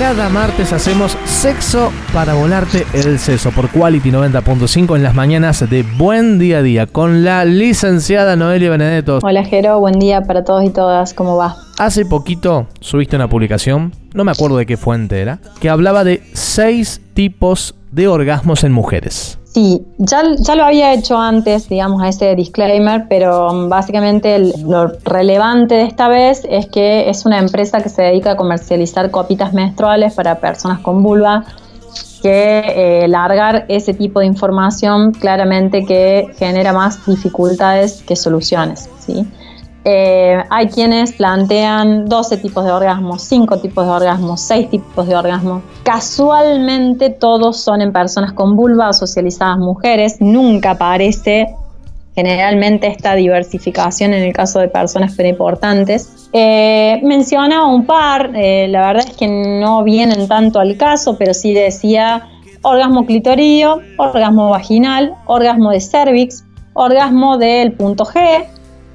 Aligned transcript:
Cada 0.00 0.30
martes 0.30 0.72
hacemos 0.72 1.14
sexo 1.26 1.92
para 2.14 2.32
volarte 2.32 2.86
el 2.94 3.18
seso 3.18 3.50
por 3.50 3.68
Quality 3.68 4.10
90.5 4.10 4.96
en 4.96 5.02
las 5.02 5.14
mañanas 5.14 5.68
de 5.68 5.82
Buen 5.82 6.38
Día 6.38 6.60
a 6.60 6.62
Día 6.62 6.86
con 6.86 7.22
la 7.22 7.44
licenciada 7.44 8.34
Noelia 8.34 8.70
Benedetto. 8.70 9.18
Hola 9.22 9.44
Jero, 9.44 9.78
buen 9.78 9.98
día 9.98 10.22
para 10.22 10.42
todos 10.42 10.64
y 10.64 10.70
todas, 10.70 11.12
¿cómo 11.12 11.36
va? 11.36 11.54
Hace 11.76 12.06
poquito 12.06 12.66
subiste 12.80 13.16
una 13.16 13.28
publicación, 13.28 13.92
no 14.14 14.24
me 14.24 14.30
acuerdo 14.30 14.56
de 14.56 14.64
qué 14.64 14.78
fuente 14.78 15.20
era, 15.20 15.38
que 15.60 15.68
hablaba 15.68 16.02
de 16.02 16.22
seis 16.32 17.02
tipos 17.12 17.74
de 17.92 18.08
orgasmos 18.08 18.64
en 18.64 18.72
mujeres. 18.72 19.39
Sí, 19.52 19.84
ya, 19.98 20.22
ya 20.38 20.54
lo 20.54 20.62
había 20.62 20.92
hecho 20.92 21.18
antes, 21.18 21.68
digamos, 21.68 22.00
a 22.02 22.08
ese 22.08 22.36
disclaimer, 22.36 23.06
pero 23.08 23.50
um, 23.50 23.68
básicamente 23.68 24.38
lo 24.38 24.92
relevante 25.04 25.74
de 25.74 25.82
esta 25.82 26.06
vez 26.06 26.46
es 26.48 26.66
que 26.66 27.10
es 27.10 27.26
una 27.26 27.38
empresa 27.40 27.82
que 27.82 27.88
se 27.88 28.02
dedica 28.02 28.32
a 28.32 28.36
comercializar 28.36 29.10
copitas 29.10 29.52
menstruales 29.52 30.14
para 30.14 30.38
personas 30.38 30.78
con 30.78 31.02
vulva, 31.02 31.44
que 32.22 33.02
eh, 33.02 33.08
largar 33.08 33.64
ese 33.68 33.92
tipo 33.92 34.20
de 34.20 34.26
información 34.26 35.10
claramente 35.10 35.84
que 35.84 36.28
genera 36.36 36.72
más 36.72 37.04
dificultades 37.04 38.04
que 38.06 38.14
soluciones, 38.14 38.88
¿sí? 39.00 39.26
Eh, 39.84 40.36
hay 40.50 40.68
quienes 40.68 41.12
plantean 41.12 42.06
12 42.06 42.36
tipos 42.38 42.64
de 42.64 42.72
orgasmos, 42.72 43.22
5 43.22 43.58
tipos 43.60 43.86
de 43.86 43.92
orgasmos, 43.92 44.40
6 44.42 44.70
tipos 44.70 45.06
de 45.06 45.16
orgasmos. 45.16 45.62
Casualmente 45.82 47.10
todos 47.10 47.60
son 47.60 47.80
en 47.80 47.92
personas 47.92 48.32
con 48.32 48.56
vulva 48.56 48.90
o 48.90 48.92
socializadas 48.92 49.58
mujeres. 49.58 50.16
Nunca 50.20 50.72
aparece 50.72 51.54
generalmente 52.14 52.88
esta 52.88 53.14
diversificación 53.14 54.12
en 54.12 54.24
el 54.24 54.32
caso 54.32 54.58
de 54.58 54.68
personas 54.68 55.14
periportantes. 55.14 56.28
Eh, 56.32 57.00
menciona 57.02 57.64
un 57.64 57.86
par, 57.86 58.32
eh, 58.34 58.68
la 58.68 58.88
verdad 58.88 59.06
es 59.08 59.16
que 59.16 59.28
no 59.28 59.82
vienen 59.82 60.28
tanto 60.28 60.60
al 60.60 60.76
caso, 60.76 61.16
pero 61.16 61.32
sí 61.32 61.54
decía 61.54 62.28
orgasmo 62.62 63.06
clitorio, 63.06 63.80
orgasmo 63.96 64.50
vaginal, 64.50 65.14
orgasmo 65.26 65.70
de 65.70 65.80
cervix, 65.80 66.44
orgasmo 66.74 67.38
del 67.38 67.72
punto 67.72 68.04
G, 68.04 68.44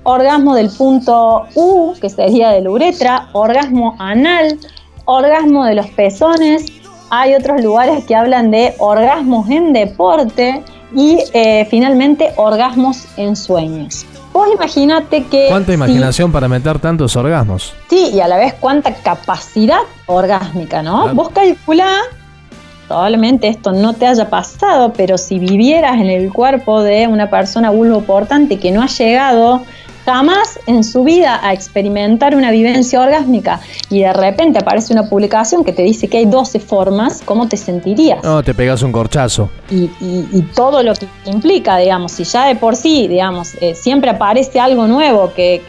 orgasmo 0.05 0.55
del 0.55 0.69
punto 0.69 1.47
U, 1.55 1.93
que 1.99 2.09
sería 2.09 2.49
de 2.49 2.61
la 2.61 2.69
uretra, 2.69 3.27
orgasmo 3.33 3.95
anal, 3.99 4.57
orgasmo 5.05 5.65
de 5.65 5.75
los 5.75 5.87
pezones. 5.87 6.65
Hay 7.09 7.33
otros 7.33 7.61
lugares 7.61 8.05
que 8.05 8.15
hablan 8.15 8.51
de 8.51 8.73
orgasmos 8.79 9.49
en 9.49 9.73
deporte 9.73 10.63
y 10.95 11.19
eh, 11.33 11.67
finalmente 11.69 12.31
orgasmos 12.37 13.05
en 13.17 13.35
sueños. 13.35 14.05
Vos 14.31 14.47
imagínate 14.53 15.23
que... 15.23 15.47
¿Cuánta 15.49 15.73
imaginación 15.73 16.31
para 16.31 16.47
meter 16.47 16.77
tantos 16.79 17.15
orgasmos? 17.15 17.73
Sí, 17.89 18.11
y 18.13 18.19
a 18.19 18.27
la 18.27 18.37
vez 18.37 18.53
cuánta 18.59 18.93
capacidad 18.93 19.79
orgásmica, 20.07 20.83
¿no? 20.83 21.13
Vos 21.15 21.29
calculá, 21.29 21.89
probablemente 22.87 23.47
esto 23.47 23.71
no 23.71 23.93
te 23.93 24.05
haya 24.05 24.29
pasado, 24.29 24.93
pero 24.93 25.17
si 25.17 25.39
vivieras 25.39 25.95
en 25.95 26.09
el 26.09 26.31
cuerpo 26.31 26.83
de 26.83 27.07
una 27.07 27.29
persona 27.29 27.71
vulvoportante 27.71 28.59
que 28.59 28.71
no 28.71 28.83
ha 28.83 28.87
llegado 28.87 29.61
jamás 30.05 30.59
en 30.67 30.83
su 30.83 31.03
vida 31.03 31.39
a 31.43 31.53
experimentar 31.53 32.35
una 32.35 32.51
vivencia 32.51 33.01
orgásmica 33.01 33.59
y 33.89 34.01
de 34.01 34.13
repente 34.13 34.59
aparece 34.59 34.93
una 34.93 35.09
publicación 35.09 35.63
que 35.63 35.73
te 35.73 35.81
dice 35.81 36.07
que 36.07 36.17
hay 36.17 36.25
12 36.25 36.59
formas, 36.59 37.21
¿cómo 37.25 37.47
te 37.47 37.57
sentirías? 37.57 38.23
No, 38.23 38.43
te 38.43 38.53
pegas 38.53 38.83
un 38.83 38.91
corchazo. 38.91 39.49
Y, 39.69 39.89
todo 40.53 40.83
lo 40.83 40.93
que 40.93 41.07
implica, 41.25 41.77
digamos, 41.77 42.13
si 42.13 42.23
ya 42.23 42.45
de 42.45 42.55
por 42.55 42.75
sí, 42.75 43.07
digamos, 43.07 43.55
eh, 43.59 43.75
siempre 43.75 44.11
aparece 44.11 44.59
algo 44.59 44.87
nuevo 44.87 45.33
que, 45.33 45.61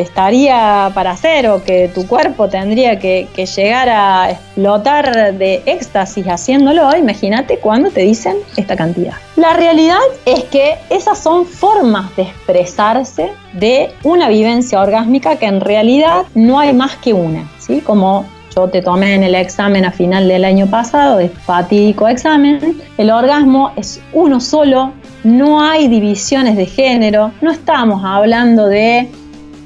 estaría 0.00 0.90
para 0.94 1.10
hacer 1.10 1.48
o 1.48 1.62
que 1.62 1.90
tu 1.94 2.06
cuerpo 2.06 2.48
tendría 2.48 2.98
que, 2.98 3.28
que 3.34 3.46
llegar 3.46 3.88
a 3.88 4.30
explotar 4.60 5.34
de 5.38 5.62
éxtasis 5.64 6.26
haciéndolo, 6.26 6.94
imagínate 6.94 7.58
cuando 7.58 7.90
te 7.90 8.02
dicen 8.02 8.36
esta 8.58 8.76
cantidad. 8.76 9.14
La 9.36 9.54
realidad 9.54 9.96
es 10.26 10.44
que 10.44 10.74
esas 10.90 11.18
son 11.18 11.46
formas 11.46 12.14
de 12.16 12.24
expresarse 12.24 13.30
de 13.54 13.90
una 14.04 14.28
vivencia 14.28 14.78
orgásmica 14.82 15.36
que 15.36 15.46
en 15.46 15.62
realidad 15.62 16.24
no 16.34 16.58
hay 16.58 16.74
más 16.74 16.96
que 16.96 17.14
una, 17.14 17.50
¿sí? 17.58 17.80
Como 17.80 18.26
yo 18.54 18.68
te 18.68 18.82
tomé 18.82 19.14
en 19.14 19.22
el 19.22 19.34
examen 19.34 19.86
a 19.86 19.92
final 19.92 20.28
del 20.28 20.44
año 20.44 20.66
pasado, 20.66 21.20
es 21.20 21.32
fatídico 21.32 22.06
examen, 22.06 22.82
el 22.98 23.10
orgasmo 23.10 23.72
es 23.76 24.02
uno 24.12 24.40
solo, 24.40 24.92
no 25.24 25.62
hay 25.62 25.88
divisiones 25.88 26.56
de 26.58 26.66
género, 26.66 27.32
no 27.40 27.50
estamos 27.50 28.02
hablando 28.04 28.66
de 28.66 29.08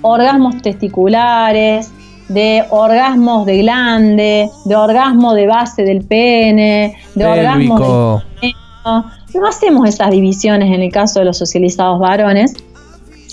orgasmos 0.03 0.62
testiculares, 0.62 1.91
de 2.29 2.65
orgasmos 2.71 3.47
de 3.47 3.59
glande, 3.59 4.51
de 4.65 4.77
orgasmo 4.77 5.35
de 5.35 5.47
base 5.47 5.83
del 5.83 6.05
pene, 6.05 6.97
de 7.15 7.27
orgasmo 7.27 8.23
de... 8.41 8.55
No 9.35 9.49
hacemos 9.49 9.89
esas 9.89 10.11
divisiones 10.11 10.73
en 10.73 10.81
el 10.83 10.93
caso 10.93 11.19
de 11.19 11.25
los 11.25 11.39
socializados 11.39 11.99
varones, 11.99 12.55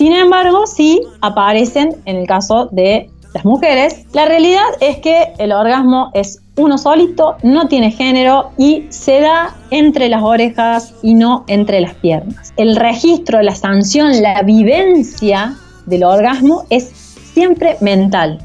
sin 0.02 0.14
embargo, 0.14 0.66
sí 0.66 1.00
aparecen 1.20 1.96
en 2.06 2.16
el 2.16 2.26
caso 2.26 2.68
de 2.72 3.08
las 3.34 3.44
mujeres. 3.44 4.04
La 4.12 4.24
realidad 4.24 4.64
es 4.80 4.98
que 4.98 5.32
el 5.38 5.52
orgasmo 5.52 6.10
es 6.14 6.40
uno 6.56 6.76
solito, 6.76 7.36
no 7.42 7.68
tiene 7.68 7.90
género 7.90 8.50
y 8.58 8.84
se 8.88 9.20
da 9.20 9.54
entre 9.70 10.08
las 10.08 10.22
orejas 10.22 10.94
y 11.02 11.14
no 11.14 11.44
entre 11.46 11.80
las 11.80 11.94
piernas. 11.94 12.52
El 12.56 12.76
registro, 12.76 13.42
la 13.42 13.54
sanción, 13.54 14.20
la 14.22 14.42
vivencia 14.42 15.54
del 15.86 16.04
orgasmo 16.04 16.64
es 16.68 16.84
siempre 17.32 17.76
mental. 17.80 18.38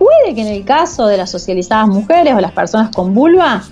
Puede 0.00 0.34
que 0.34 0.40
en 0.40 0.46
el 0.46 0.64
caso 0.64 1.06
de 1.06 1.18
las 1.18 1.30
socializadas 1.30 1.86
mujeres 1.86 2.32
o 2.34 2.40
las 2.40 2.52
personas 2.52 2.88
con 2.96 3.12
vulva, 3.12 3.62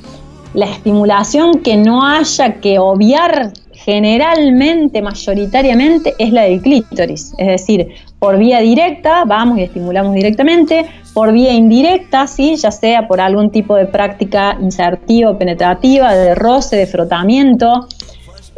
la 0.53 0.67
estimulación 0.67 1.61
que 1.61 1.79
no 1.79 2.07
haya 2.07 2.61
que 2.61 2.79
obviar 2.79 3.55
generalmente, 3.73 5.01
mayoritariamente, 5.01 6.15
es 6.19 6.31
la 6.31 6.43
del 6.43 6.61
clítoris. 6.61 7.33
Es 7.39 7.47
decir, 7.47 7.89
por 8.19 8.37
vía 8.37 8.61
directa 8.61 9.25
vamos 9.25 9.59
y 9.59 9.63
estimulamos 9.63 10.13
directamente, 10.13 10.85
por 11.15 11.33
vía 11.33 11.55
indirecta, 11.55 12.27
¿sí? 12.27 12.57
ya 12.57 12.73
sea 12.73 13.09
por 13.09 13.23
algún 13.23 13.49
tipo 13.51 13.75
de 13.77 13.87
práctica 13.87 14.59
insertiva 14.61 15.31
o 15.31 15.39
penetrativa, 15.39 16.15
de 16.15 16.35
roce, 16.35 16.77
de 16.77 16.87
frotamiento. 16.87 17.89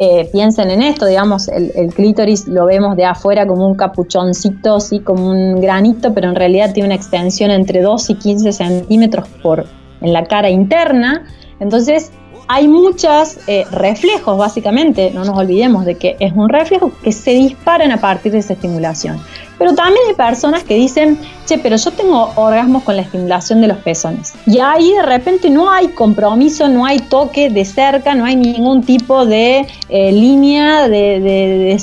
Eh, 0.03 0.27
piensen 0.31 0.71
en 0.71 0.81
esto, 0.81 1.05
digamos, 1.05 1.47
el, 1.47 1.93
clítoris 1.93 2.47
lo 2.47 2.65
vemos 2.65 2.97
de 2.97 3.05
afuera 3.05 3.45
como 3.45 3.67
un 3.67 3.75
capuchoncito, 3.75 4.79
¿sí? 4.79 4.99
como 5.01 5.29
un 5.29 5.61
granito, 5.61 6.11
pero 6.11 6.27
en 6.27 6.33
realidad 6.33 6.73
tiene 6.73 6.87
una 6.87 6.95
extensión 6.95 7.51
entre 7.51 7.81
2 7.81 8.09
y 8.09 8.15
15 8.15 8.51
centímetros 8.51 9.29
por, 9.43 9.67
en 10.01 10.11
la 10.11 10.23
cara 10.23 10.49
interna. 10.49 11.27
Entonces, 11.59 12.11
hay 12.47 12.67
muchos 12.67 13.37
eh, 13.47 13.65
reflejos, 13.71 14.37
básicamente, 14.37 15.11
no 15.11 15.23
nos 15.23 15.37
olvidemos 15.37 15.85
de 15.85 15.95
que 15.95 16.17
es 16.19 16.33
un 16.33 16.49
reflejo 16.49 16.91
que 17.03 17.11
se 17.11 17.31
disparan 17.31 17.91
a 17.91 17.97
partir 18.01 18.31
de 18.31 18.39
esa 18.39 18.53
estimulación. 18.53 19.21
Pero 19.57 19.75
también 19.75 19.99
hay 20.07 20.15
personas 20.15 20.63
que 20.63 20.73
dicen, 20.73 21.19
che, 21.45 21.59
pero 21.59 21.75
yo 21.75 21.91
tengo 21.91 22.31
orgasmos 22.35 22.81
con 22.81 22.95
la 22.95 23.03
estimulación 23.03 23.61
de 23.61 23.67
los 23.67 23.77
pezones. 23.77 24.33
Y 24.47 24.57
ahí 24.59 24.91
de 24.91 25.03
repente 25.03 25.51
no 25.51 25.71
hay 25.71 25.89
compromiso, 25.89 26.67
no 26.67 26.83
hay 26.83 26.97
toque 26.97 27.49
de 27.49 27.63
cerca, 27.63 28.15
no 28.15 28.25
hay 28.25 28.35
ningún 28.35 28.83
tipo 28.83 29.25
de 29.25 29.67
eh, 29.89 30.11
línea 30.11 30.87
de, 30.87 31.77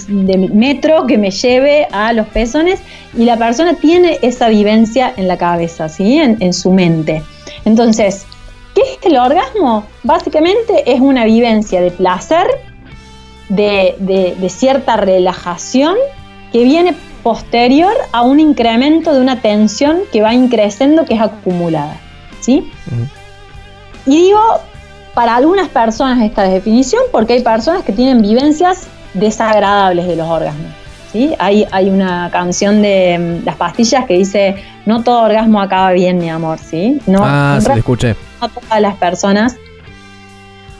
metro 0.53 1.07
que 1.07 1.19
me 1.19 1.31
lleve 1.31 1.87
a 1.93 2.13
los 2.13 2.27
pezones 2.27 2.81
y 3.17 3.25
la 3.25 3.37
persona 3.37 3.75
tiene 3.75 4.19
esa 4.23 4.49
vivencia 4.49 5.13
en 5.17 5.29
la 5.29 5.37
cabeza, 5.37 5.89
¿sí? 5.89 6.19
en, 6.19 6.37
en 6.41 6.53
su 6.53 6.73
mente. 6.73 7.23
Entonces, 7.65 8.27
¿Qué 8.79 8.85
es 8.93 8.99
el 9.11 9.19
orgasmo? 9.19 9.85
Básicamente 10.05 10.93
es 10.93 11.01
una 11.01 11.25
vivencia 11.25 11.81
de 11.81 11.91
placer, 11.91 12.47
de, 13.49 14.47
cierta 14.51 14.97
relajación 14.97 15.97
que 16.53 16.63
viene 16.63 16.95
posterior 17.25 17.93
a 18.13 18.23
un 18.23 18.39
incremento 18.39 19.13
de 19.13 19.21
una 19.21 19.43
tensión 19.43 20.03
que 20.13 20.23
va 20.23 20.33
increciendo, 20.33 21.07
que 21.07 21.15
es 21.15 21.21
acumulada. 21.21 21.99
¿sí? 22.39 22.71
Y 24.07 24.17
digo, 24.17 24.41
para 25.13 25.35
algunas 25.35 25.69
personas 25.71 26.23
esta 26.23 26.45
definición, 26.45 27.03
porque 27.11 27.33
hay 27.33 27.43
personas 27.43 27.83
que 27.83 27.93
tienen 27.93 28.23
vivencias 28.23 28.87
desagradables 29.13 30.07
de 30.07 30.15
los 30.15 30.29
orgasmos. 30.29 30.71
¿Sí? 31.13 31.35
Hay, 31.39 31.67
hay 31.71 31.91
una 31.91 32.31
canción 32.31 32.83
de 32.83 33.41
mm, 33.43 33.45
Las 33.47 33.57
Pastillas 33.57 34.07
que 34.07 34.15
dice, 34.15 34.57
no 34.87 35.03
todo 35.03 35.23
orgasmo 35.23 35.61
acaba 35.61 35.93
bien, 35.93 36.19
mi 36.19 36.31
amor, 36.31 36.59
¿sí? 36.59 37.01
No, 37.07 37.21
ah, 37.23 37.59
se 37.61 37.73
escuché 37.73 38.17
a 38.41 38.49
todas 38.49 38.81
las 38.81 38.97
personas 38.97 39.57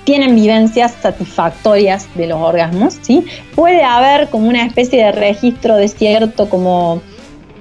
tienen 0.09 0.35
vivencias 0.35 0.95
satisfactorias 1.03 2.09
de 2.15 2.29
los 2.29 2.41
orgasmos, 2.41 2.97
¿sí? 3.03 3.27
Puede 3.55 3.85
haber 3.85 4.31
como 4.31 4.49
una 4.49 4.65
especie 4.65 5.05
de 5.05 5.13
registro 5.13 5.77
de 5.77 5.87
cierto 5.87 6.49
como 6.49 7.03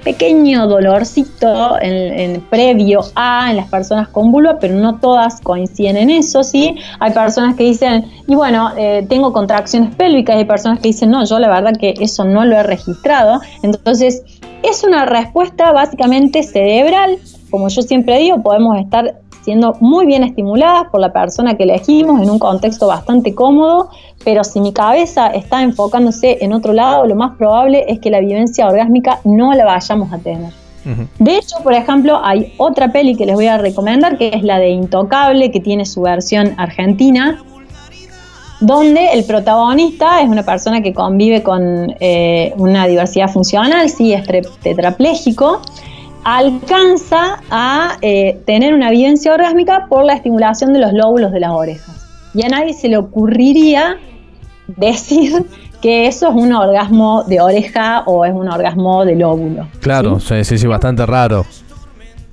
pequeño 0.07 0.67
dolorcito 0.67 1.77
en, 1.81 2.39
previo 2.49 3.01
a 3.15 3.49
en 3.49 3.57
las 3.57 3.67
personas 3.67 4.07
con 4.07 4.31
vulva, 4.31 4.57
pero 4.57 4.73
no 4.73 4.99
todas 5.01 5.41
coinciden 5.41 5.97
en 5.97 6.09
eso, 6.09 6.43
¿sí? 6.43 6.77
Hay 7.01 7.11
personas 7.11 7.57
que 7.57 7.65
dicen, 7.65 8.05
y 8.25 8.33
bueno, 8.33 8.71
eh, 8.77 9.05
tengo 9.09 9.33
contracciones 9.33 9.93
pélvicas, 9.95 10.37
hay 10.37 10.45
personas 10.45 10.79
que 10.79 10.87
dicen, 10.87 11.11
no, 11.11 11.25
yo 11.25 11.39
la 11.39 11.49
verdad 11.49 11.73
que 11.77 11.93
eso 11.99 12.23
no 12.23 12.45
lo 12.45 12.55
he 12.55 12.63
registrado. 12.63 13.41
Entonces, 13.63 14.23
es 14.63 14.81
una 14.85 15.05
respuesta 15.05 15.73
básicamente 15.73 16.41
cerebral. 16.41 17.17
Como 17.51 17.67
yo 17.67 17.81
siempre 17.81 18.17
digo, 18.19 18.41
podemos 18.41 18.77
estar 18.79 19.13
siendo 19.47 19.77
muy 19.79 20.05
bien 20.05 20.23
estimuladas 20.23 20.89
por 20.91 20.99
la 20.99 21.13
persona 21.13 21.55
que 21.55 21.63
elegimos 21.63 22.21
en 22.21 22.29
un 22.29 22.37
contexto 22.37 22.85
bastante 22.85 23.33
cómodo, 23.33 23.89
pero 24.25 24.43
si 24.43 24.59
mi 24.59 24.73
cabeza 24.73 25.27
está 25.27 25.63
enfocándose 25.63 26.39
en 26.41 26.51
otro 26.51 26.73
lado, 26.73 27.05
lo 27.05 27.15
más 27.15 27.37
probable 27.37 27.85
es 27.87 28.01
que 28.01 28.09
la 28.09 28.19
vivencia 28.19 28.67
orgásmica 28.67 29.21
no 29.23 29.53
la 29.53 29.63
vayamos 29.63 30.11
a 30.11 30.17
tener. 30.17 30.51
De 31.17 31.37
hecho, 31.37 31.55
por 31.63 31.71
ejemplo, 31.71 32.19
hay 32.21 32.53
otra 32.57 32.91
peli 32.91 33.15
que 33.15 33.25
les 33.25 33.35
voy 33.35 33.47
a 33.47 33.57
recomendar, 33.57 34.17
que 34.17 34.31
es 34.33 34.43
la 34.43 34.59
de 34.59 34.67
Intocable, 34.67 35.49
que 35.49 35.61
tiene 35.61 35.85
su 35.85 36.01
versión 36.01 36.53
argentina, 36.57 37.41
donde 38.59 39.13
el 39.13 39.23
protagonista 39.23 40.21
es 40.21 40.27
una 40.27 40.43
persona 40.43 40.81
que 40.81 40.93
convive 40.93 41.41
con 41.41 41.95
eh, 42.01 42.53
una 42.57 42.85
diversidad 42.85 43.29
funcional, 43.29 43.89
sí, 43.89 44.11
es 44.11 44.27
tetrapléjico, 44.61 45.61
alcanza 46.27 47.41
a 47.49 47.97
eh, 48.01 48.41
tener 48.45 48.73
una 48.73 48.89
vivencia 48.91 49.33
orgásmica 49.33 49.85
por 49.87 50.03
la 50.03 50.11
estimulación 50.11 50.73
de 50.73 50.79
los 50.79 50.91
lóbulos 50.91 51.31
de 51.31 51.39
las 51.39 51.51
orejas. 51.51 52.05
Y 52.33 52.45
a 52.45 52.49
nadie 52.49 52.73
se 52.73 52.89
le 52.89 52.97
ocurriría 52.97 53.97
decir 54.67 55.45
que 55.81 56.07
eso 56.07 56.27
es 56.27 56.35
un 56.35 56.51
orgasmo 56.51 57.23
de 57.23 57.39
oreja 57.39 58.03
o 58.07 58.25
es 58.25 58.33
un 58.33 58.49
orgasmo 58.49 59.05
de 59.05 59.15
lóbulo. 59.15 59.69
Claro, 59.79 60.19
sí, 60.19 60.43
sí, 60.43 60.57
sí 60.57 60.67
bastante 60.67 61.05
raro. 61.05 61.45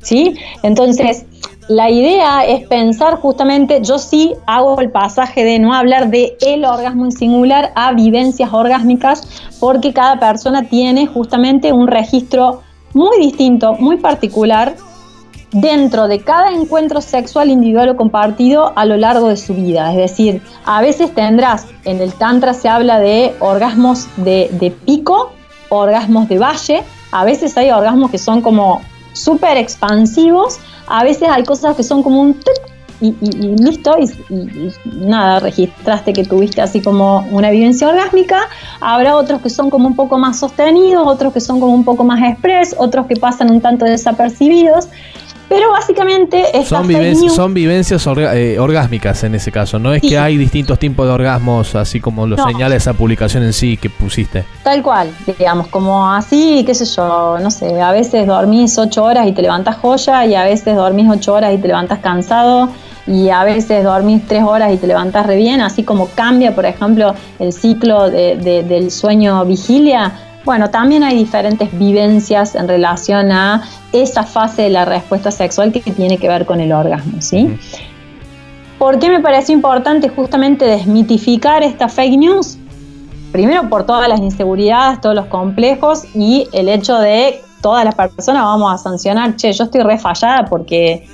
¿Sí? 0.03 0.35
Entonces, 0.65 1.25
la 1.69 1.89
idea 1.89 2.45
es 2.45 2.67
pensar 2.67 3.15
justamente, 3.15 3.81
yo 3.81 4.01
sí 4.01 4.35
hago 4.47 4.81
el 4.81 4.91
pasaje 4.91 5.45
de 5.45 5.61
no 5.61 5.73
hablar 5.73 6.11
de 6.11 6.37
el 6.41 6.65
orgasmo 6.65 7.05
en 7.05 7.13
singular 7.13 7.71
a 7.77 7.93
vivencias 7.93 8.53
orgásmicas, 8.53 9.55
porque 9.61 9.93
cada 9.93 10.19
persona 10.19 10.65
tiene 10.65 11.07
justamente 11.07 11.73
un 11.73 11.87
registro 11.87 12.63
muy 12.95 13.19
distinto, 13.19 13.75
muy 13.75 13.99
particular, 13.99 14.75
dentro 15.55 16.09
de 16.09 16.19
cada 16.19 16.51
encuentro 16.51 17.01
sexual 17.01 17.49
individual 17.49 17.91
o 17.91 17.97
compartido 17.97 18.73
a 18.77 18.85
lo 18.85 18.97
largo 18.97 19.29
de 19.29 19.37
su 19.37 19.55
vida. 19.55 19.91
Es 19.93 19.97
decir, 19.97 20.43
a 20.65 20.81
veces 20.81 21.15
tendrás, 21.15 21.67
en 21.85 22.01
el 22.01 22.13
Tantra 22.13 22.55
se 22.55 22.69
habla 22.69 22.99
de 22.99 23.35
orgasmos 23.39 24.09
de, 24.17 24.75
pico, 24.85 25.33
orgasmos 25.69 26.29
de 26.29 26.39
valle, 26.39 26.83
a 27.13 27.25
veces 27.25 27.57
hay 27.57 27.71
orgasmos 27.71 28.11
que 28.11 28.19
son 28.19 28.41
como 28.41 28.81
súper 29.13 29.57
expansivos, 29.57 30.59
a 30.89 31.05
veces 31.05 31.29
hay 31.29 31.45
cosas 31.45 31.77
que 31.77 31.85
son 31.85 32.03
como 32.03 32.21
un 32.21 32.35
y, 33.05 33.57
listo, 33.63 33.97
y, 33.99 34.73
nada, 34.85 35.41
registraste 35.41 36.13
que 36.13 36.25
tuviste 36.25 36.63
así 36.63 36.81
como 36.81 37.27
una 37.31 37.51
vivencia 37.51 37.89
orgásmica. 37.89 38.49
Habrá 38.81 39.17
otros 39.17 39.43
que 39.43 39.51
son 39.51 39.69
como 39.69 39.89
un 39.89 39.97
poco 39.97 40.19
más 40.19 40.39
sostenidos, 40.39 41.07
otros 41.07 41.33
que 41.33 41.41
son 41.41 41.61
como 41.61 41.75
un 41.75 41.85
poco 41.85 42.05
más 42.05 42.23
express, 42.23 42.75
otros 42.79 43.07
que 43.07 43.17
pasan 43.17 43.51
un 43.51 43.61
tanto 43.61 43.85
desapercibidos. 43.85 44.89
Pero 45.47 45.71
básicamente 45.71 46.43
son, 46.65 46.91
son 47.31 47.55
vivencias 47.55 48.07
eh, 48.17 48.57
orgásmicas 48.59 49.25
en 49.25 49.35
ese 49.35 49.53
caso. 49.53 49.79
No 49.79 49.93
es 49.93 50.01
que 50.01 50.19
hay 50.19 50.39
distintos 50.39 50.79
tipos 50.79 51.07
de 51.07 51.13
orgasmos, 51.13 51.75
así 51.75 52.01
como 52.01 52.27
lo 52.27 52.37
señala 52.43 52.75
esa 52.75 52.95
publicación 52.95 53.43
en 53.43 53.53
sí 53.53 53.77
que 53.77 53.91
pusiste. 53.91 54.45
Tal 54.63 54.83
cual, 54.83 55.11
digamos, 55.39 55.69
como 55.69 56.11
así, 56.11 56.65
qué 56.67 56.75
sé 56.75 56.87
yo, 56.87 57.39
no 57.41 57.51
sé, 57.51 57.81
a 57.81 57.93
veces 57.93 58.27
dormís 58.27 58.79
ocho 58.79 59.05
horas 59.05 59.29
y 59.29 59.33
te 59.33 59.43
levantas 59.43 59.77
joya 59.77 60.25
y 60.25 60.35
a 60.35 60.45
veces 60.45 60.75
dormís 60.75 61.09
ocho 61.11 61.35
horas 61.35 61.53
y 61.53 61.59
te 61.59 61.69
levantas 61.69 61.99
cansado 61.99 62.71
y 63.07 63.29
a 63.29 63.45
veces 63.45 63.85
dormís 63.85 64.27
tres 64.27 64.43
horas 64.43 64.73
y 64.73 64.77
te 64.77 64.87
levantas 64.87 65.27
re 65.27 65.37
bien, 65.37 65.61
así 65.61 65.83
como 65.83 66.09
cambia, 66.09 66.55
por 66.55 66.67
ejemplo, 66.67 67.15
el 67.39 67.53
ciclo 67.53 68.09
del 68.11 68.91
sueño 68.91 69.45
vigilia. 69.45 70.13
Bueno, 70.45 70.71
también 70.71 71.03
hay 71.03 71.17
diferentes 71.17 71.77
vivencias 71.79 72.55
en 72.55 72.69
relación 72.69 73.33
a 73.33 73.63
esa 73.93 74.25
fase 74.25 74.63
de 74.63 74.71
la 74.71 74.85
respuesta 74.85 75.31
sexual 75.31 75.73
que 75.73 75.81
tiene 75.81 76.19
que 76.19 76.29
ver 76.29 76.45
con 76.45 76.61
el 76.61 76.73
orgasmo, 76.73 77.21
¿sí? 77.21 77.59
¿Por 78.79 78.99
qué 78.99 79.09
me 79.09 79.21
parece 79.21 79.53
importante 79.53 80.09
justamente 80.09 80.65
desmitificar 80.67 81.63
esta 81.63 81.89
fake 81.89 82.19
news? 82.19 82.59
Primero 83.33 83.69
por 83.69 83.85
todas 83.85 84.09
las 84.09 84.21
inseguridades, 84.21 85.01
todos 85.01 85.15
los 85.15 85.27
complejos 85.27 86.05
y 86.15 86.47
el 86.53 86.69
hecho 86.69 86.99
de 86.99 87.43
todas 87.63 87.85
las 87.85 87.95
personas 87.95 88.45
vamos 88.45 88.75
a 88.75 88.79
sancionar, 88.79 89.37
che, 89.37 89.51
yo 89.53 89.65
estoy 89.65 89.81
refallada 89.81 90.45
porque 90.45 91.09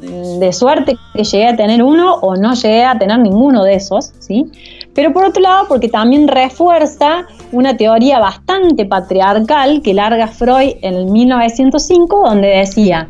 de 0.00 0.52
suerte 0.52 0.96
que 1.14 1.24
llegué 1.24 1.48
a 1.48 1.56
tener 1.56 1.82
uno 1.82 2.14
o 2.16 2.36
no 2.36 2.54
llegué 2.54 2.84
a 2.84 2.98
tener 2.98 3.18
ninguno 3.18 3.64
de 3.64 3.74
esos, 3.74 4.12
¿sí? 4.18 4.50
Pero 4.94 5.12
por 5.12 5.24
otro 5.24 5.42
lado, 5.42 5.66
porque 5.68 5.88
también 5.88 6.26
refuerza 6.26 7.26
una 7.52 7.76
teoría 7.76 8.18
bastante 8.18 8.84
patriarcal 8.86 9.82
que 9.82 9.94
larga 9.94 10.26
Freud 10.26 10.74
en 10.82 10.94
el 10.94 11.06
1905, 11.06 12.28
donde 12.28 12.48
decía, 12.48 13.08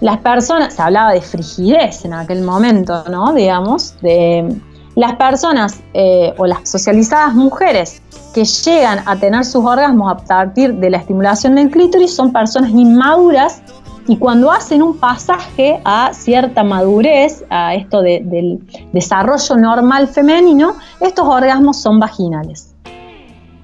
las 0.00 0.18
personas, 0.18 0.74
se 0.74 0.82
hablaba 0.82 1.12
de 1.12 1.20
frigidez 1.20 2.04
en 2.04 2.14
aquel 2.14 2.42
momento, 2.42 3.04
¿no? 3.10 3.32
Digamos, 3.32 4.00
de 4.00 4.56
las 4.94 5.16
personas 5.16 5.80
eh, 5.94 6.34
o 6.38 6.46
las 6.46 6.68
socializadas 6.68 7.34
mujeres 7.34 8.02
que 8.34 8.44
llegan 8.44 9.00
a 9.06 9.16
tener 9.16 9.44
sus 9.44 9.64
orgasmos 9.64 10.12
a 10.12 10.16
partir 10.18 10.74
de 10.74 10.90
la 10.90 10.98
estimulación 10.98 11.54
del 11.54 11.70
clítoris 11.70 12.14
son 12.14 12.32
personas 12.32 12.70
inmaduras 12.70 13.62
y 14.08 14.16
cuando 14.16 14.50
hacen 14.50 14.82
un 14.82 14.96
pasaje 14.98 15.80
a 15.84 16.12
cierta 16.12 16.62
madurez, 16.62 17.44
a 17.50 17.74
esto 17.74 18.02
del 18.02 18.60
desarrollo 18.92 19.56
normal 19.56 20.08
femenino, 20.08 20.74
estos 21.00 21.26
orgasmos 21.26 21.80
son 21.80 21.98
vaginales. 21.98 22.74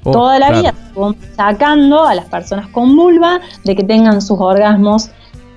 Oh, 0.04 0.10
Toda 0.10 0.38
la 0.40 0.50
vida 0.50 0.74
sacando 1.36 2.04
a 2.04 2.14
las 2.14 2.26
personas 2.26 2.68
con 2.68 2.96
vulva 2.96 3.40
de 3.64 3.76
que 3.76 3.84
tengan 3.84 4.20
sus 4.20 4.38
orgasmos 4.40 5.10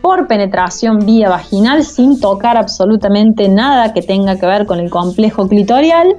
por 0.04 0.28
penetración 0.28 1.00
vía 1.00 1.30
vaginal 1.30 1.84
sin 1.84 2.20
tocar 2.20 2.56
absolutamente 2.56 3.50
nada 3.50 3.92
que 3.92 4.04
tenga 4.04 4.40
que 4.40 4.46
ver 4.46 4.68
con 4.68 4.80
el 4.80 4.92
complejo 4.92 5.48
clitorial 5.48 6.18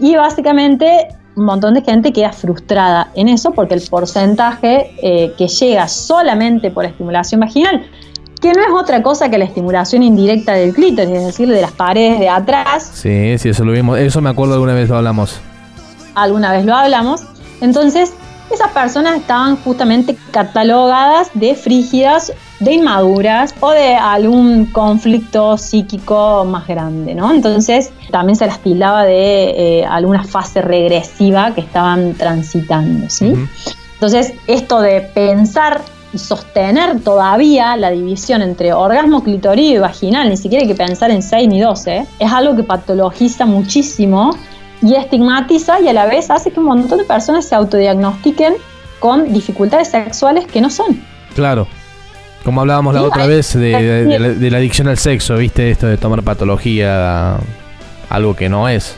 y 0.00 0.16
básicamente 0.16 1.06
un 1.34 1.44
montón 1.44 1.74
de 1.74 1.82
gente 1.82 2.12
queda 2.12 2.32
frustrada 2.32 3.10
en 3.14 3.28
eso 3.28 3.52
porque 3.52 3.74
el 3.74 3.82
porcentaje 3.88 4.94
eh, 5.02 5.32
que 5.36 5.48
llega 5.48 5.88
solamente 5.88 6.70
por 6.70 6.84
estimulación 6.84 7.40
vaginal, 7.40 7.86
que 8.40 8.52
no 8.52 8.60
es 8.60 8.70
otra 8.74 9.02
cosa 9.02 9.30
que 9.30 9.38
la 9.38 9.44
estimulación 9.44 10.02
indirecta 10.02 10.52
del 10.54 10.74
clítoris, 10.74 11.14
es 11.14 11.26
decir, 11.26 11.48
de 11.48 11.60
las 11.60 11.72
paredes 11.72 12.18
de 12.18 12.28
atrás. 12.28 12.90
Sí, 12.92 13.38
sí, 13.38 13.50
eso 13.50 13.64
lo 13.64 13.72
vimos, 13.72 13.98
eso 13.98 14.20
me 14.20 14.30
acuerdo 14.30 14.54
alguna 14.54 14.74
vez 14.74 14.88
lo 14.88 14.96
hablamos. 14.96 15.40
Alguna 16.14 16.52
vez 16.52 16.64
lo 16.64 16.74
hablamos. 16.74 17.22
Entonces, 17.60 18.12
esas 18.50 18.70
personas 18.72 19.16
estaban 19.16 19.56
justamente 19.56 20.16
catalogadas 20.32 21.30
de 21.34 21.54
frígidas, 21.54 22.32
de 22.62 22.74
inmaduras 22.74 23.54
o 23.60 23.72
de 23.72 23.94
algún 23.94 24.66
conflicto 24.66 25.58
psíquico 25.58 26.44
más 26.44 26.68
grande, 26.68 27.14
¿no? 27.14 27.32
Entonces 27.32 27.90
también 28.10 28.36
se 28.36 28.46
las 28.46 28.60
tildaba 28.60 29.04
de 29.04 29.80
eh, 29.80 29.84
alguna 29.84 30.22
fase 30.22 30.62
regresiva 30.62 31.54
que 31.54 31.60
estaban 31.60 32.14
transitando, 32.14 33.10
¿sí? 33.10 33.34
Entonces, 33.94 34.34
esto 34.46 34.80
de 34.80 35.00
pensar 35.00 35.80
y 36.12 36.18
sostener 36.18 37.00
todavía 37.00 37.76
la 37.76 37.90
división 37.90 38.42
entre 38.42 38.72
orgasmo 38.72 39.24
clitorio 39.24 39.76
y 39.76 39.78
vaginal, 39.78 40.28
ni 40.28 40.36
siquiera 40.36 40.62
hay 40.62 40.68
que 40.68 40.74
pensar 40.74 41.10
en 41.10 41.22
6 41.22 41.48
ni 41.48 41.60
12, 41.60 42.06
es 42.18 42.32
algo 42.32 42.54
que 42.54 42.62
patologiza 42.62 43.44
muchísimo 43.44 44.36
y 44.82 44.94
estigmatiza 44.94 45.80
y 45.80 45.88
a 45.88 45.92
la 45.92 46.06
vez 46.06 46.30
hace 46.30 46.52
que 46.52 46.60
un 46.60 46.66
montón 46.66 46.98
de 46.98 47.04
personas 47.04 47.44
se 47.44 47.54
autodiagnostiquen 47.54 48.54
con 49.00 49.32
dificultades 49.32 49.88
sexuales 49.88 50.46
que 50.46 50.60
no 50.60 50.70
son. 50.70 51.02
Claro. 51.34 51.66
Como 52.44 52.60
hablábamos 52.60 52.94
la 52.94 53.02
otra 53.02 53.26
vez 53.26 53.54
de, 53.54 54.48
la, 54.50 54.58
adicción 54.58 54.88
al 54.88 54.98
sexo, 54.98 55.36
¿viste? 55.36 55.70
Esto 55.70 55.86
de 55.86 55.96
tomar 55.96 56.22
patología, 56.22 57.36
algo 58.08 58.34
que 58.34 58.48
no 58.48 58.68
es. 58.68 58.96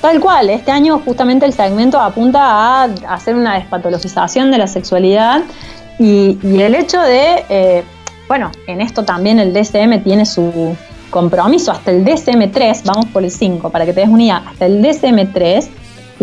Tal 0.00 0.20
cual, 0.20 0.50
este 0.50 0.70
año 0.70 1.00
justamente 1.04 1.46
el 1.46 1.54
segmento 1.54 1.98
apunta 1.98 2.82
a 2.82 2.84
hacer 3.08 3.34
una 3.34 3.54
despatologización 3.54 4.50
de 4.50 4.58
la 4.58 4.66
sexualidad 4.66 5.42
y, 5.98 6.38
el 6.42 6.74
hecho 6.74 7.00
de, 7.00 7.44
eh, 7.48 7.84
bueno, 8.28 8.52
en 8.66 8.82
esto 8.82 9.04
también 9.04 9.38
el 9.38 9.54
DSM 9.54 10.02
tiene 10.02 10.26
su, 10.26 10.76
compromiso 11.14 11.70
hasta 11.70 11.92
el 11.92 12.04
DSM3, 12.04 12.82
vamos 12.84 13.06
por 13.06 13.22
el 13.22 13.30
5, 13.30 13.70
para 13.70 13.86
que 13.86 13.92
te 13.92 14.00
des 14.00 14.08
una 14.08 14.24
idea, 14.24 14.42
hasta 14.48 14.66
el 14.66 14.82
DSM3, 14.82 15.68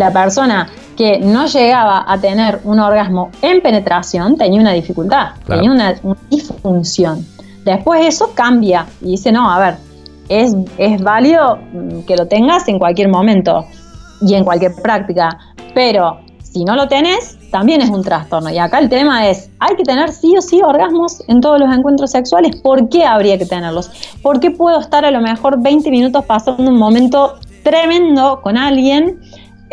la 0.02 0.12
persona 0.12 0.68
que 0.96 1.20
no 1.20 1.46
llegaba 1.46 2.04
a 2.06 2.18
tener 2.18 2.60
un 2.64 2.80
orgasmo 2.80 3.30
en 3.40 3.60
penetración 3.60 4.36
tenía 4.36 4.60
una 4.60 4.72
dificultad, 4.72 5.30
tenía 5.46 5.70
una, 5.70 5.94
disfunción. 6.28 7.24
Después 7.64 8.04
eso 8.04 8.32
cambia 8.34 8.86
y 9.00 9.12
dice, 9.12 9.30
no, 9.30 9.48
a 9.48 9.58
ver, 9.60 9.76
es, 10.28 10.56
es 10.76 11.00
válido 11.00 11.56
mm, 11.72 12.00
que 12.00 12.16
lo 12.16 12.26
tengas 12.26 12.66
en 12.66 12.78
cualquier 12.78 13.08
momento 13.08 13.64
y 14.20 14.34
en 14.34 14.44
cualquier 14.44 14.74
práctica, 14.74 15.38
pero 15.74 16.18
si 16.42 16.64
no 16.64 16.74
lo 16.74 16.88
tenés, 16.88 17.38
también 17.50 17.80
es 17.80 17.88
un 17.88 18.02
trastorno. 18.02 18.50
Y 18.50 18.58
acá 18.58 18.78
el 18.78 18.88
tema 18.88 19.28
es, 19.28 19.50
¿hay 19.60 19.76
que 19.76 19.84
tener 19.84 20.12
sí 20.12 20.36
o 20.36 20.42
sí 20.42 20.60
orgasmos 20.62 21.22
en 21.28 21.40
todos 21.40 21.60
los 21.60 21.72
encuentros 21.72 22.10
sexuales? 22.10 22.56
¿Por 22.56 22.88
qué 22.88 23.04
habría 23.04 23.38
que 23.38 23.46
tenerlos? 23.46 23.90
¿Por 24.20 24.40
qué 24.40 24.50
puedo 24.50 24.80
estar 24.80 25.04
a 25.04 25.10
lo 25.10 25.20
mejor 25.20 25.62
20 25.62 25.90
minutos 25.90 26.24
pasando 26.24 26.70
un 26.70 26.78
momento 26.78 27.34
tremendo 27.62 28.40
con 28.42 28.56
alguien 28.58 29.20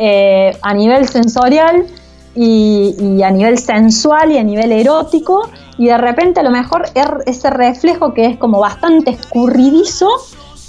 eh, 0.01 0.57
a 0.61 0.73
nivel 0.73 1.07
sensorial 1.09 1.85
y, 2.35 3.21
a 3.21 3.31
nivel 3.31 3.57
sensual 3.57 4.31
y 4.31 4.37
a 4.37 4.43
nivel 4.43 4.71
erótico 4.71 5.49
y 5.77 5.87
de 5.87 5.97
repente 5.97 6.39
a 6.39 6.43
lo 6.43 6.51
mejor 6.51 6.85
er, 6.95 7.17
ese 7.25 7.49
reflejo 7.49 8.13
que 8.13 8.25
es 8.25 8.37
como 8.37 8.59
bastante 8.59 9.11
escurridizo 9.11 10.07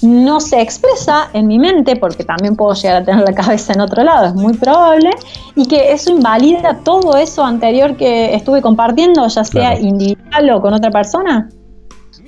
no 0.03 0.41
se 0.41 0.61
expresa 0.61 1.29
en 1.33 1.47
mi 1.47 1.59
mente, 1.59 1.95
porque 1.95 2.25
también 2.25 2.57
puedo 2.57 2.73
llegar 2.75 3.03
a 3.03 3.05
tener 3.05 3.23
la 3.23 3.35
cabeza 3.35 3.73
en 3.75 3.83
otro 3.83 4.03
lado, 4.03 4.27
es 4.27 4.35
muy 4.35 4.55
probable, 4.55 5.11
y 5.55 5.67
que 5.67 5.93
eso 5.93 6.11
invalida 6.11 6.81
todo 6.83 7.17
eso 7.17 7.45
anterior 7.45 7.97
que 7.97 8.35
estuve 8.35 8.63
compartiendo, 8.63 9.29
ya 9.29 9.45
sea 9.45 9.79
individual 9.79 10.51
o 10.51 10.63
con 10.63 10.73
otra 10.73 10.91
persona. 10.91 11.51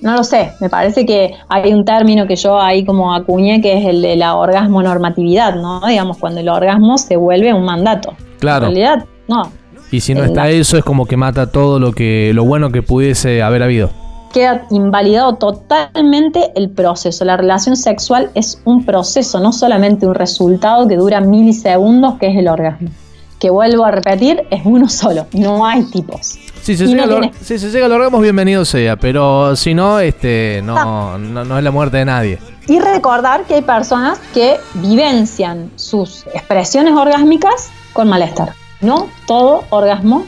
No 0.03 0.17
lo 0.17 0.25
sé, 0.25 0.53
me 0.61 0.69
parece 0.69 1.07
que 1.07 1.35
hay 1.49 1.73
un 1.73 1.85
término 1.85 2.27
que 2.27 2.37
yo 2.37 2.61
ahí 2.61 2.85
como 2.85 3.15
acuñé 3.15 3.63
que 3.63 3.79
es 3.79 3.87
el 3.87 4.03
de 4.03 4.17
la 4.17 4.35
orgasmo 4.35 4.83
normatividad, 4.83 5.55
¿no? 5.55 5.81
Digamos, 5.87 6.19
cuando 6.19 6.41
el 6.41 6.49
orgasmo 6.49 6.99
se 6.99 7.17
vuelve 7.17 7.55
un 7.55 7.65
mandato. 7.65 8.15
Claro. 8.41 8.67
En 8.67 8.75
realidad, 8.75 9.05
no. 9.29 9.51
Y 9.93 10.01
si 10.01 10.15
no 10.15 10.25
está 10.25 10.49
eso 10.49 10.77
es 10.77 10.85
como 10.85 11.07
que 11.07 11.17
mata 11.17 11.51
todo 11.51 11.79
lo 11.79 11.93
que 11.93 12.33
lo 12.35 12.45
bueno 12.45 12.71
que 12.71 12.83
pudiese 12.83 13.43
haber 13.43 13.63
habido 13.63 13.91
queda 14.33 14.67
invalidado 14.71 15.35
totalmente 15.35 16.53
el 16.57 16.71
proceso. 16.71 17.25
La 17.25 17.37
relación 17.37 17.77
sexual 17.77 18.31
es 18.35 18.61
un 18.65 18.85
proceso, 18.85 19.39
no 19.41 19.53
solamente 19.53 20.07
un 20.07 20.15
resultado 20.15 20.89
que 20.89 20.97
dura 20.97 21.21
milisegundos, 21.21 22.19
que 22.19 22.29
es 22.29 22.37
el 22.37 22.49
orgasmo. 22.49 22.89
Que 23.43 23.51
vuelvo 23.51 23.85
a 23.85 23.91
repetir, 23.91 24.47
es 24.51 24.61
uno 24.65 24.89
solo, 24.89 25.27
no 25.33 25.67
hay 25.67 25.83
tipos. 25.91 26.39
Si 26.63 26.77
se, 26.77 26.87
llega, 26.87 27.03
al 27.87 27.93
orgasmo, 27.93 28.21
bienvenido 28.21 28.65
sea, 28.65 28.95
pero 28.95 29.57
si 29.57 29.75
no, 29.75 29.99
este, 29.99 30.61
no, 30.63 31.19
no, 31.19 31.59
es 31.59 31.65
la 31.65 31.71
muerte 31.73 31.97
de 31.97 32.05
nadie. 32.05 32.39
Y 32.69 32.79
recordar 32.79 33.43
que 33.43 33.55
hay 33.55 33.63
personas 33.63 34.21
que 34.33 34.59
vivencian 34.75 35.73
sus 35.75 36.25
expresiones 36.33 36.95
orgásmicas 36.95 37.71
con 37.93 38.09
malestar. 38.09 38.53
No 38.81 39.09
todo 39.27 39.65
orgasmo 39.71 40.25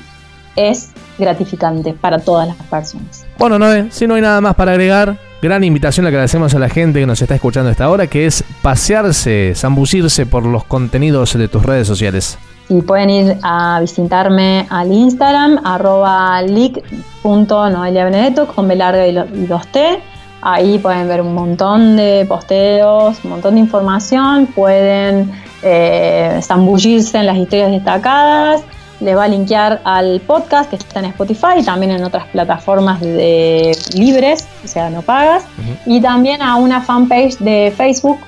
es 0.56 0.90
gratificante 1.16 1.92
para 1.92 2.18
todas 2.18 2.48
las 2.48 2.56
personas. 2.66 3.24
Bueno, 3.38 3.60
Noé, 3.60 3.92
si 3.92 4.08
no 4.08 4.16
hay 4.16 4.22
nada 4.22 4.40
más 4.40 4.56
para 4.56 4.72
agregar, 4.72 5.16
gran 5.44 5.62
invitación 5.62 6.04
la 6.04 6.10
que 6.10 6.16
le 6.16 6.22
hacemos 6.22 6.54
a 6.54 6.58
la 6.58 6.70
gente 6.70 7.00
que 7.00 7.06
nos 7.06 7.20
está 7.20 7.34
escuchando 7.34 7.68
a 7.68 7.72
esta 7.72 7.90
hora, 7.90 8.06
que 8.06 8.24
es 8.24 8.42
pasearse, 8.62 9.52
zambullirse 9.54 10.24
por 10.24 10.46
los 10.46 10.64
contenidos 10.64 11.34
de 11.34 11.48
tus 11.48 11.62
redes 11.62 11.86
sociales. 11.86 12.38
Y 12.70 12.80
pueden 12.80 13.10
ir 13.10 13.36
a 13.42 13.78
visitarme 13.78 14.66
al 14.70 14.90
Instagram, 14.90 15.60
arroba 15.62 16.40
leak.noeliabenedetto 16.40 18.46
con 18.46 18.68
B 18.68 18.74
larga 18.74 19.06
y, 19.06 19.12
los 19.12 19.66
T. 19.66 20.00
Ahí 20.40 20.78
pueden 20.78 21.08
ver 21.08 21.20
un 21.20 21.34
montón 21.34 21.96
de 21.96 22.24
posteos, 22.26 23.22
un 23.22 23.30
montón 23.30 23.56
de 23.56 23.60
información, 23.60 24.46
pueden 24.46 25.30
eh, 25.62 26.40
zambullirse 26.42 27.18
en 27.18 27.26
las 27.26 27.36
historias 27.36 27.70
destacadas, 27.70 28.62
les 29.00 29.16
va 29.16 29.24
a 29.24 29.28
linkear 29.28 29.80
al 29.84 30.20
podcast 30.20 30.70
que 30.70 30.76
está 30.76 31.00
en 31.00 31.06
Spotify 31.06 31.58
y 31.58 31.64
también 31.64 31.92
en 31.92 32.04
otras 32.04 32.26
plataformas 32.28 33.00
de 33.00 33.76
libres, 33.94 34.46
o 34.64 34.68
sea, 34.68 34.90
no 34.90 35.02
pagas, 35.02 35.44
y 35.86 36.00
también 36.00 36.42
a 36.42 36.56
una 36.56 36.80
fanpage 36.80 37.38
de 37.38 37.72
Facebook 37.76 38.18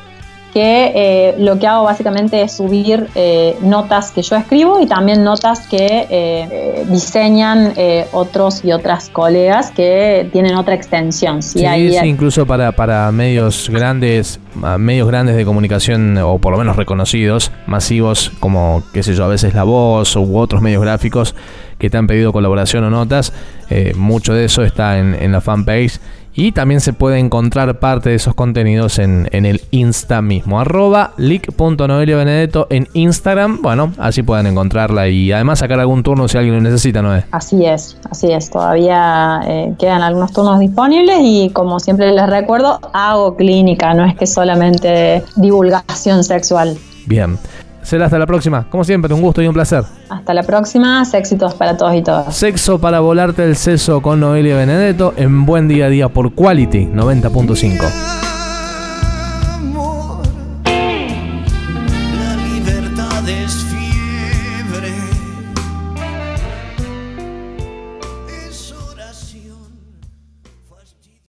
que 0.57 0.93
eh, 0.95 1.35
lo 1.37 1.59
que 1.59 1.67
hago 1.67 1.85
básicamente 1.85 2.41
es 2.41 2.53
subir 2.53 3.09
eh, 3.15 3.59
notas 3.61 4.11
que 4.11 4.23
yo 4.23 4.37
escribo 4.37 4.81
y 4.81 4.87
también 4.87 5.23
notas 5.23 5.67
que 5.67 6.07
eh, 6.09 6.87
diseñan 6.89 7.75
otros 8.13 8.65
y 8.65 8.73
otras 8.73 9.11
colegas 9.11 9.71
que 9.71 10.31
tienen 10.33 10.55
otra 10.55 10.75
extensión. 10.75 11.43
Sí, 11.43 11.61
sí, 11.61 12.07
incluso 12.07 12.47
para, 12.47 12.73
para 12.73 13.13
medios 13.13 13.69
grandes, 13.69 14.41
medios 14.79 15.07
grandes 15.09 15.37
de 15.37 15.45
comunicación 15.45 16.17
o 16.17 16.39
por 16.39 16.53
lo 16.53 16.59
menos 16.59 16.77
reconocidos, 16.77 17.53
masivos 17.67 18.33
como, 18.41 18.83
qué 18.95 19.03
sé 19.03 19.13
yo, 19.13 19.25
a 19.25 19.29
veces 19.29 19.53
La 19.53 19.65
Voz 19.65 20.17
u 20.17 20.39
otros 20.39 20.63
medios 20.63 20.81
gráficos 20.81 21.35
que 21.77 21.91
te 21.91 21.99
han 21.99 22.07
pedido 22.07 22.33
colaboración 22.33 22.83
o 22.85 22.89
notas, 22.89 23.35
mucho 23.95 24.33
de 24.33 24.47
eso 24.47 24.63
está 24.63 24.99
en, 24.99 25.15
en 25.21 25.33
la 25.33 25.43
fanpage 25.43 26.01
y 26.37 26.52
también 26.52 26.81
se 26.81 26.93
puede 26.93 27.19
encontrar 27.19 27.78
parte 27.78 28.11
de 28.11 28.16
esos 28.16 28.35
contenidos 28.35 28.99
en, 28.99 29.28
el 29.33 29.62
Insta 29.71 30.21
mismo. 30.21 30.61
Arroba 30.61 31.12
leak.noeliobenedetto 31.16 32.66
en 32.71 32.88
Instagram. 32.93 33.62
Bueno, 33.62 33.93
así 33.99 34.23
pueden 34.23 34.47
encontrarla 34.47 35.09
y 35.09 35.33
además 35.33 35.61
sacar 35.61 35.81
algún 35.81 36.02
turno 36.02 36.28
si 36.28 36.37
alguien 36.37 36.57
lo 36.57 36.61
necesita, 36.61 37.00
¿no 37.00 37.14
es? 37.14 37.25
Así 37.31 37.64
es, 37.64 37.97
así 38.11 38.31
es. 38.31 38.50
Todavía 38.50 39.40
eh, 39.47 39.75
quedan 39.78 40.02
algunos 40.02 40.33
turnos 40.33 40.61
disponibles 40.61 41.19
y 41.23 41.50
como 41.50 41.81
siempre 41.81 42.12
les 42.12 42.28
recuerdo, 42.28 42.81
hago 42.93 43.37
clínica, 43.37 43.95
no 43.95 44.05
es 44.05 44.14
que 44.14 44.26
solamente 44.26 45.25
divulgación 45.37 46.23
sexual. 46.23 46.76
Bien. 47.07 47.38
Será 47.87 48.07
hasta 48.07 48.19
la 48.19 48.26
próxima. 48.26 48.66
Como 48.69 48.83
siempre, 48.83 49.14
un 49.14 49.23
gusto 49.23 49.40
y 49.40 49.47
un 49.47 49.55
placer. 49.55 49.85
Hasta 50.09 50.35
la 50.35 50.43
próxima. 50.43 51.05
Éxitos 51.12 51.55
para 51.55 51.76
todos 51.76 51.95
y 51.95 52.02
todas. 52.02 52.35
Sexo 52.35 52.81
para 52.81 52.99
volarte 52.99 53.45
el 53.45 53.55
seso 53.55 54.02
con 54.02 54.19
Noelia 54.19 54.57
Benedetto 54.57 55.14
en 55.16 55.47
Buen 55.47 55.69
Día 55.69 55.87
a 55.87 55.88
Día 55.88 56.09
por 56.09 56.33
Quality 56.33 56.87
90.5. 56.87 58.25